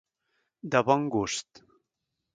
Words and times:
De 0.75 0.81
bon 0.89 1.05
gust. 1.17 1.63